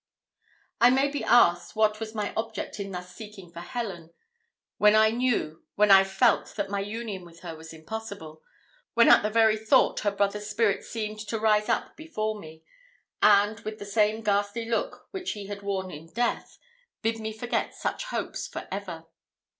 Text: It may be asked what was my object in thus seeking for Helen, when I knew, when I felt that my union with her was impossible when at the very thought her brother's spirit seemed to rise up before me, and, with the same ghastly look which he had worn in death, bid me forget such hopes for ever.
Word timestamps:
It 0.81 0.89
may 0.89 1.09
be 1.09 1.23
asked 1.23 1.75
what 1.75 1.99
was 1.99 2.15
my 2.15 2.33
object 2.35 2.79
in 2.79 2.89
thus 2.91 3.15
seeking 3.15 3.51
for 3.51 3.59
Helen, 3.59 4.11
when 4.79 4.95
I 4.95 5.11
knew, 5.11 5.63
when 5.75 5.91
I 5.91 6.03
felt 6.03 6.55
that 6.55 6.71
my 6.71 6.79
union 6.79 7.23
with 7.23 7.41
her 7.41 7.55
was 7.55 7.71
impossible 7.71 8.41
when 8.95 9.09
at 9.09 9.21
the 9.21 9.29
very 9.29 9.55
thought 9.57 9.99
her 9.99 10.09
brother's 10.09 10.49
spirit 10.49 10.83
seemed 10.83 11.19
to 11.27 11.37
rise 11.37 11.69
up 11.69 11.95
before 11.95 12.39
me, 12.39 12.63
and, 13.21 13.59
with 13.59 13.77
the 13.77 13.85
same 13.85 14.23
ghastly 14.23 14.65
look 14.65 15.07
which 15.11 15.33
he 15.33 15.45
had 15.45 15.61
worn 15.61 15.91
in 15.91 16.07
death, 16.11 16.57
bid 17.03 17.19
me 17.19 17.31
forget 17.31 17.75
such 17.75 18.05
hopes 18.05 18.47
for 18.47 18.67
ever. 18.71 19.05